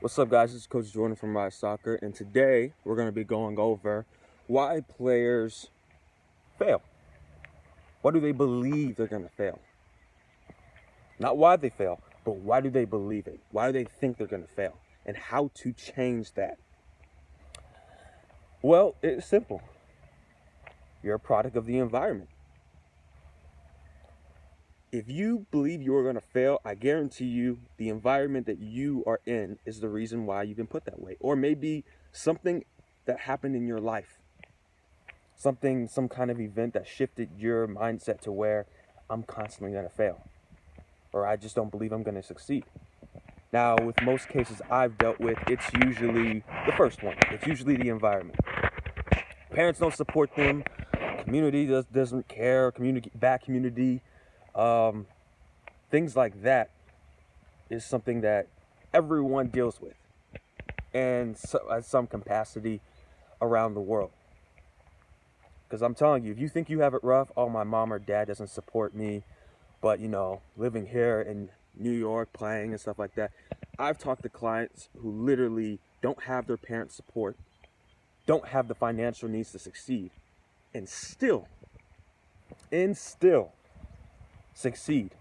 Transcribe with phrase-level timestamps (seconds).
[0.00, 0.54] What's up, guys?
[0.54, 4.06] This is Coach Jordan from Rise Soccer, and today we're going to be going over
[4.46, 5.68] why players
[6.58, 6.80] fail.
[8.00, 9.58] Why do they believe they're going to fail?
[11.18, 13.40] Not why they fail, but why do they believe it?
[13.52, 14.78] Why do they think they're going to fail?
[15.04, 16.56] And how to change that?
[18.62, 19.60] Well, it's simple.
[21.02, 22.30] You're a product of the environment
[24.92, 29.04] if you believe you are going to fail, I guarantee you the environment that you
[29.06, 31.16] are in is the reason why you've been put that way.
[31.20, 32.64] Or maybe something
[33.04, 34.18] that happened in your life.
[35.36, 38.66] Something, some kind of event that shifted your mindset to where
[39.08, 40.22] I'm constantly going to fail.
[41.12, 42.64] Or I just don't believe I'm going to succeed.
[43.52, 47.16] Now, with most cases I've dealt with, it's usually the first one.
[47.30, 48.38] It's usually the environment.
[49.50, 50.62] Parents don't support them.
[51.24, 52.70] Community does, doesn't care.
[52.70, 54.02] Community, bad community
[54.54, 55.06] um,
[55.90, 56.70] things like that
[57.68, 58.48] is something that
[58.92, 59.94] everyone deals with
[60.92, 62.80] and so, at some capacity
[63.40, 64.10] around the world.
[65.68, 67.98] Because I'm telling you, if you think you have it rough, oh, my mom or
[67.98, 69.22] dad doesn't support me,
[69.80, 73.30] but you know, living here in New York, playing and stuff like that,
[73.78, 77.36] I've talked to clients who literally don't have their parents' support,
[78.26, 80.10] don't have the financial needs to succeed,
[80.74, 81.46] and still,
[82.72, 83.52] and still,
[84.54, 85.14] succeed.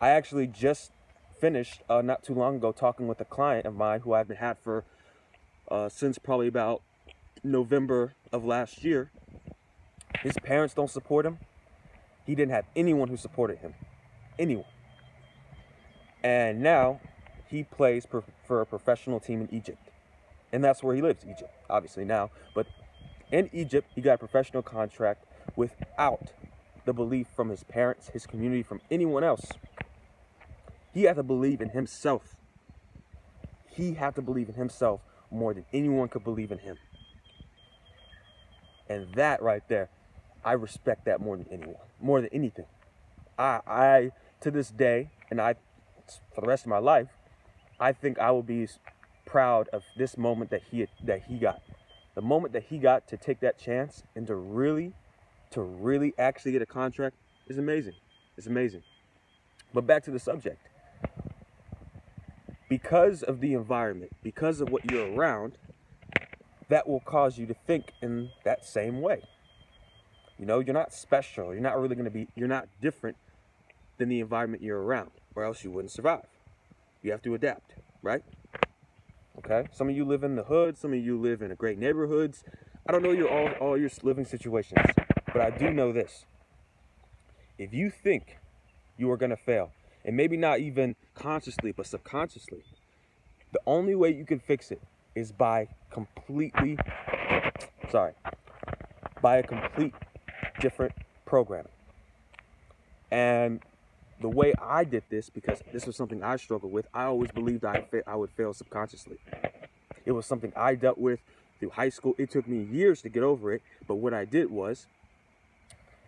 [0.00, 0.92] I actually just
[1.40, 4.36] finished uh, not too long ago talking with a client of mine who I've been
[4.36, 4.84] had for
[5.70, 6.82] uh, since probably about
[7.42, 9.10] November of last year.
[10.20, 11.38] His parents don't support him.
[12.26, 13.74] He didn't have anyone who supported him.
[14.38, 14.64] Anyone.
[16.22, 17.00] And now
[17.48, 18.06] he plays
[18.46, 19.90] for a professional team in Egypt.
[20.52, 22.30] And that's where he lives, Egypt, obviously now.
[22.54, 22.66] But
[23.30, 25.24] in Egypt, he got a professional contract
[25.56, 26.32] without
[26.84, 29.46] the belief from his parents, his community, from anyone else.
[30.92, 32.36] He had to believe in himself.
[33.70, 36.76] He had to believe in himself more than anyone could believe in him.
[38.88, 39.88] And that right there,
[40.44, 42.66] I respect that more than anyone, more than anything.
[43.38, 44.10] I, I
[44.42, 45.54] to this day, and I,
[46.34, 47.08] for the rest of my life,
[47.80, 48.68] I think I will be
[49.26, 51.62] proud of this moment that he that he got,
[52.14, 54.92] the moment that he got to take that chance and to really
[55.54, 57.16] to really actually get a contract
[57.46, 57.94] is amazing.
[58.36, 58.82] It's amazing.
[59.72, 60.68] But back to the subject.
[62.68, 65.56] Because of the environment, because of what you're around,
[66.68, 69.22] that will cause you to think in that same way.
[70.38, 71.52] You know, you're not special.
[71.52, 73.16] You're not really going to be, you're not different
[73.98, 76.26] than the environment you're around, or else you wouldn't survive.
[77.02, 78.24] You have to adapt, right?
[79.38, 79.68] Okay?
[79.72, 82.42] Some of you live in the hood, some of you live in great neighborhoods.
[82.88, 84.80] I don't know your all, all your living situations.
[85.34, 86.24] But I do know this.
[87.58, 88.38] If you think
[88.96, 89.72] you are going to fail,
[90.04, 92.62] and maybe not even consciously, but subconsciously,
[93.52, 94.80] the only way you can fix it
[95.16, 96.78] is by completely,
[97.90, 98.12] sorry,
[99.20, 99.92] by a complete
[100.60, 100.92] different
[101.26, 101.72] programming.
[103.10, 103.60] And
[104.20, 107.64] the way I did this, because this was something I struggled with, I always believed
[107.64, 109.18] I, I would fail subconsciously.
[110.04, 111.20] It was something I dealt with
[111.58, 112.14] through high school.
[112.18, 114.86] It took me years to get over it, but what I did was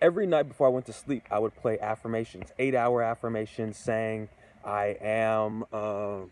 [0.00, 4.28] every night before I went to sleep, I would play affirmations, eight hour affirmations saying,
[4.64, 6.26] I am, uh, I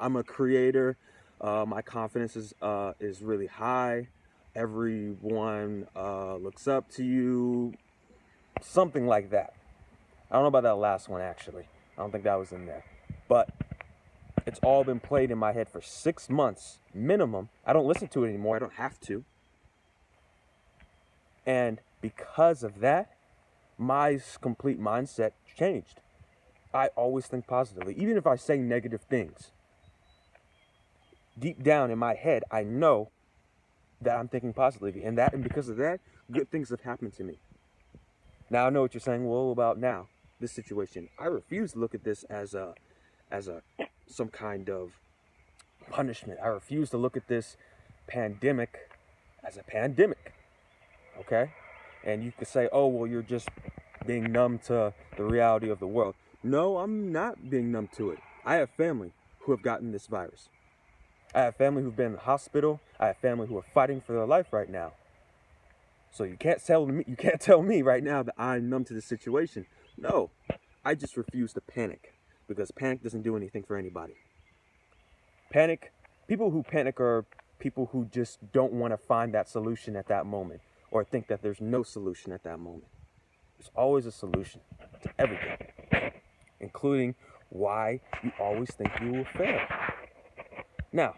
[0.00, 0.96] I'm a creator.
[1.40, 4.08] Uh, my confidence is, uh, is really high.
[4.54, 7.74] Everyone uh, looks up to you.
[8.60, 9.54] Something like that.
[10.30, 11.64] I don't know about that last one, actually.
[11.96, 12.84] I don't think that was in there.
[13.28, 13.50] But
[14.46, 17.50] it's all been played in my head for six months minimum.
[17.64, 18.56] I don't listen to it anymore.
[18.56, 19.24] I don't have to.
[21.46, 23.16] And because of that,
[23.76, 26.00] my complete mindset changed.
[26.74, 29.50] I always think positively, even if I say negative things.
[31.38, 33.10] Deep down in my head, I know
[34.00, 36.00] that I'm thinking positively, and that, and because of that,
[36.30, 37.38] good things have happened to me.
[38.50, 39.28] Now I know what you're saying.
[39.28, 40.08] Well, about now,
[40.40, 42.74] this situation, I refuse to look at this as a,
[43.30, 43.62] as a,
[44.06, 44.92] some kind of
[45.90, 46.38] punishment.
[46.42, 47.56] I refuse to look at this
[48.06, 48.90] pandemic
[49.44, 50.34] as a pandemic.
[51.20, 51.52] Okay?
[52.08, 53.50] And you could say, oh, well, you're just
[54.06, 56.14] being numb to the reality of the world.
[56.42, 58.18] No, I'm not being numb to it.
[58.46, 60.48] I have family who have gotten this virus.
[61.34, 62.80] I have family who've been in the hospital.
[62.98, 64.92] I have family who are fighting for their life right now.
[66.10, 68.94] So you can't tell me you can't tell me right now that I'm numb to
[68.94, 69.66] the situation.
[69.98, 70.30] No,
[70.82, 72.14] I just refuse to panic
[72.48, 74.14] because panic doesn't do anything for anybody.
[75.52, 75.92] Panic,
[76.26, 77.26] people who panic are
[77.58, 81.42] people who just don't want to find that solution at that moment or think that
[81.42, 82.86] there's no solution at that moment.
[83.58, 84.60] There's always a solution
[85.02, 86.12] to everything,
[86.60, 87.14] including
[87.50, 89.60] why you always think you will fail.
[90.92, 91.16] Now,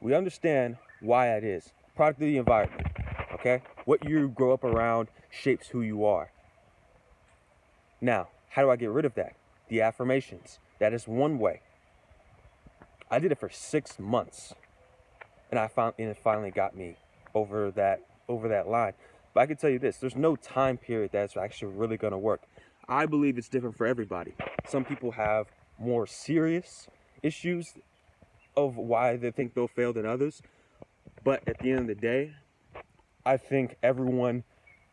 [0.00, 1.72] we understand why that is.
[1.94, 2.86] Product of the environment.
[3.34, 3.62] Okay?
[3.84, 6.30] What you grow up around shapes who you are.
[8.00, 9.36] Now, how do I get rid of that?
[9.68, 10.58] The affirmations.
[10.78, 11.62] That is one way.
[13.10, 14.52] I did it for six months,
[15.50, 16.96] and I found and it finally got me
[17.34, 18.92] over that over that line.
[19.34, 22.18] But I can tell you this: there's no time period that's actually really going to
[22.18, 22.42] work.
[22.88, 24.34] I believe it's different for everybody.
[24.68, 25.46] Some people have
[25.78, 26.88] more serious
[27.22, 27.74] issues
[28.56, 30.42] of why they think they'll fail than others.
[31.24, 32.32] But at the end of the day,
[33.24, 34.44] I think everyone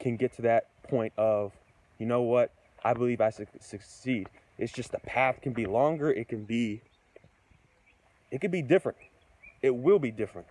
[0.00, 1.52] can get to that point of,
[1.98, 2.52] you know what,
[2.84, 4.28] I believe I su- succeed.
[4.58, 6.10] It's just the path can be longer.
[6.10, 6.82] It can be,
[8.30, 8.98] it can be different.
[9.62, 10.48] It will be different.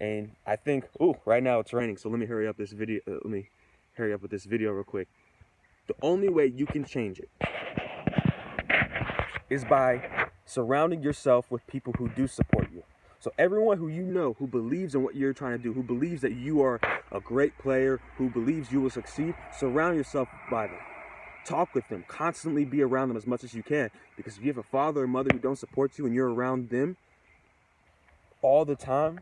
[0.00, 1.96] And I think, oh, right now it's raining.
[1.96, 3.00] So let me hurry up this video.
[3.08, 3.48] Uh, let me
[3.94, 5.08] hurry up with this video real quick.
[5.86, 7.30] The only way you can change it
[9.48, 12.82] is by surrounding yourself with people who do support you.
[13.20, 16.20] So everyone who you know who believes in what you're trying to do, who believes
[16.22, 20.78] that you are a great player, who believes you will succeed, surround yourself by them.
[21.44, 22.04] Talk with them.
[22.08, 23.90] Constantly be around them as much as you can.
[24.16, 26.70] Because if you have a father or mother who don't support you and you're around
[26.70, 26.96] them
[28.42, 29.20] all the time,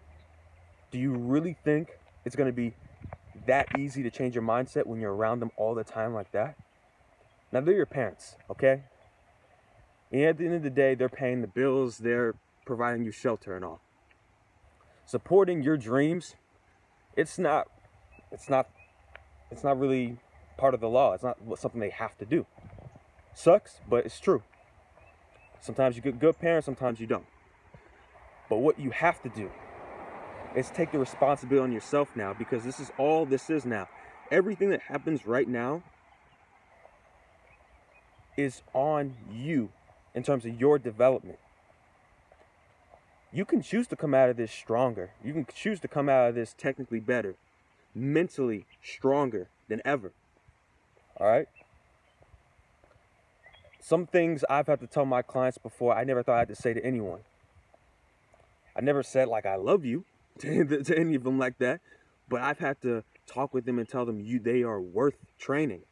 [0.95, 1.89] do you really think
[2.25, 2.73] it's going to be
[3.49, 6.55] that easy to change your mindset when you're around them all the time like that?
[7.51, 8.85] Now, they're your parents, okay?
[10.13, 13.57] And at the end of the day, they're paying the bills, they're providing you shelter
[13.57, 13.81] and all.
[15.05, 16.37] Supporting your dreams,
[17.17, 17.67] it's not
[18.31, 18.69] it's not
[19.51, 20.19] it's not really
[20.57, 21.13] part of the law.
[21.15, 22.47] It's not something they have to do.
[23.35, 24.45] Sucks, but it's true.
[25.61, 27.27] Sometimes you get good parents, sometimes you don't.
[28.49, 29.51] But what you have to do
[30.55, 33.89] is take the responsibility on yourself now because this is all this is now.
[34.31, 35.83] Everything that happens right now
[38.37, 39.71] is on you
[40.15, 41.39] in terms of your development.
[43.33, 45.11] You can choose to come out of this stronger.
[45.25, 47.35] You can choose to come out of this technically better,
[47.95, 50.13] mentally stronger than ever.
[51.19, 51.49] All right?
[53.81, 56.55] Some things I've had to tell my clients before I never thought I had to
[56.55, 57.21] say to anyone.
[58.77, 60.05] I never said, like, I love you
[60.41, 61.81] to, to any of them like that,
[62.29, 65.83] but I've had to talk with them and tell them you they are worth training.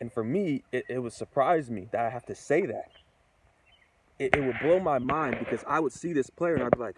[0.00, 2.90] And for me, it, it would surprise me that I have to say that
[4.18, 6.78] it, it would blow my mind because I would see this player and I'd be
[6.78, 6.96] like,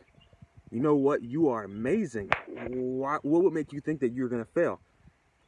[0.71, 1.23] you know what?
[1.23, 2.31] You are amazing.
[2.69, 4.81] Why, what would make you think that you're going to fail?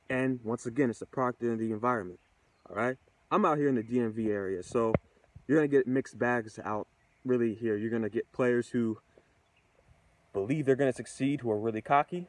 [0.09, 2.21] And once again, it's a product of the environment.
[2.69, 2.97] All right.
[3.31, 4.95] I'm out here in the DMV area, so
[5.47, 6.89] you're going to get mixed bags out
[7.25, 7.77] really here.
[7.77, 8.99] You're going to get players who
[10.39, 12.27] believe they're going to succeed, who are really cocky,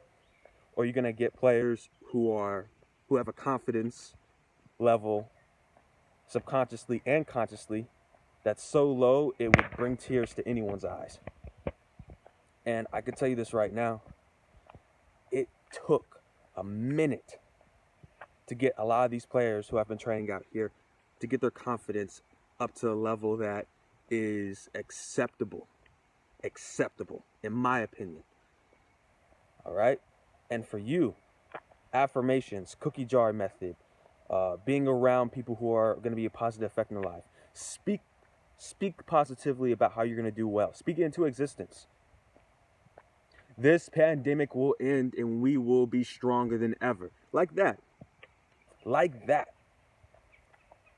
[0.74, 2.66] or you're going to get players who are
[3.08, 4.14] who have a confidence
[4.78, 5.30] level
[6.26, 7.86] subconsciously and consciously
[8.44, 11.18] that's so low it would bring tears to anyone's eyes.
[12.64, 14.02] And I can tell you this right now
[15.30, 15.48] it
[15.86, 16.22] took
[16.56, 17.38] a minute
[18.46, 20.72] to get a lot of these players who have been training out here
[21.20, 22.22] to get their confidence
[22.58, 23.66] up to a level that
[24.10, 25.68] is acceptable.
[26.44, 28.22] Acceptable, in my opinion.
[29.64, 30.00] All right?
[30.50, 31.14] And for you,
[31.92, 33.76] affirmations, cookie jar method,
[34.28, 37.24] uh, being around people who are going to be a positive effect in your life.
[37.52, 38.00] Speak
[38.62, 40.74] Speak positively about how you're going to do well.
[40.74, 41.86] Speak it into existence.
[43.56, 47.10] This pandemic will end and we will be stronger than ever.
[47.32, 47.78] Like that.
[48.84, 49.48] Like that.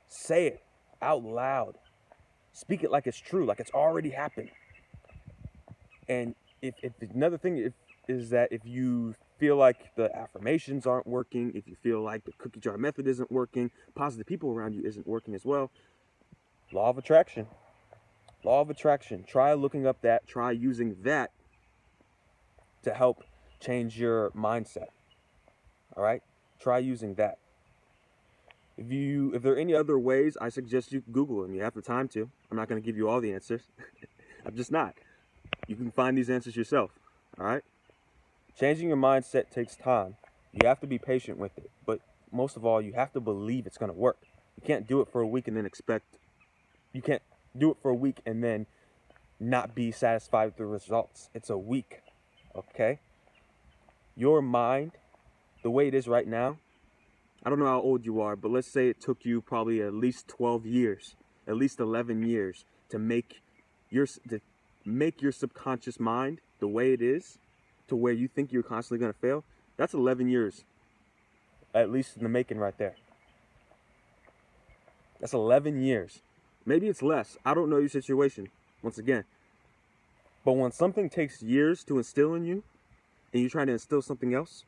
[0.09, 0.63] Say it
[1.01, 1.77] out loud.
[2.51, 4.49] Speak it like it's true, like it's already happened.
[6.07, 7.73] And if, if another thing if,
[8.07, 12.31] is that if you feel like the affirmations aren't working, if you feel like the
[12.37, 15.71] cookie jar method isn't working, positive people around you isn't working as well,
[16.73, 17.47] Law of attraction.
[18.43, 19.23] Law of attraction.
[19.23, 20.25] Try looking up that.
[20.27, 21.31] Try using that
[22.81, 23.23] to help
[23.59, 24.87] change your mindset.
[25.95, 26.21] All right?
[26.59, 27.37] Try using that.
[28.75, 31.53] If you if there are any other ways, I suggest you Google them.
[31.53, 32.29] You have the time to.
[32.49, 33.61] I'm not going to give you all the answers.
[34.45, 34.95] I'm just not.
[35.67, 36.91] You can find these answers yourself.
[37.39, 37.63] All right?
[38.59, 40.15] Changing your mindset takes time.
[40.51, 41.71] You have to be patient with it.
[41.85, 41.99] But
[42.31, 44.17] most of all, you have to believe it's going to work.
[44.55, 46.17] You can't do it for a week and then expect
[46.93, 47.23] you can't
[47.57, 48.67] do it for a week and then
[49.39, 51.29] not be satisfied with the results.
[51.33, 52.01] It's a week,
[52.55, 52.99] okay?
[54.15, 54.91] Your mind,
[55.63, 56.59] the way it is right now,
[57.43, 59.93] I don't know how old you are, but let's say it took you probably at
[59.93, 61.15] least 12 years,
[61.47, 63.41] at least 11 years to make
[63.89, 64.39] your to
[64.85, 67.37] make your subconscious mind the way it is
[67.87, 69.43] to where you think you're constantly going to fail.
[69.77, 70.63] That's 11 years.
[71.73, 72.95] At least in the making right there.
[75.19, 76.21] That's 11 years.
[76.65, 77.37] Maybe it's less.
[77.45, 78.49] I don't know your situation.
[78.81, 79.23] Once again,
[80.45, 82.63] But when something takes years to instill in you
[83.31, 84.65] and you're trying to instill something else,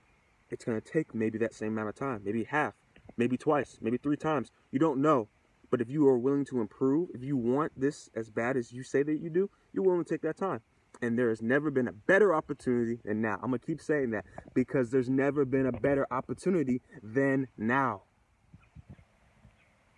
[0.50, 2.74] it's going to take maybe that same amount of time, maybe half,
[3.18, 4.52] maybe twice, maybe three times.
[4.72, 5.28] You don't know.
[5.70, 8.84] But if you are willing to improve, if you want this as bad as you
[8.84, 10.62] say that you do, you're willing to take that time.
[11.02, 13.40] And there has never been a better opportunity than now.
[13.44, 18.04] I'm going to keep saying that because there's never been a better opportunity than now.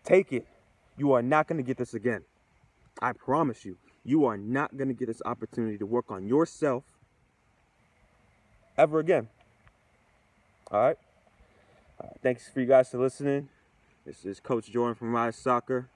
[0.04, 0.48] Take it.
[0.98, 2.24] You are not going to get this again.
[3.00, 6.84] I promise you, you are not going to get this opportunity to work on yourself
[8.78, 9.28] ever again.
[10.72, 10.98] All right.
[12.02, 13.50] Uh, thanks for you guys for listening.
[14.08, 15.90] This is Coach Jordan from Rise Soccer,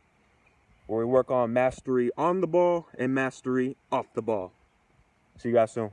[0.86, 4.52] where we work on mastery on the ball and mastery off the ball.
[5.38, 5.92] See you guys soon.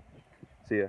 [0.69, 0.89] See ya.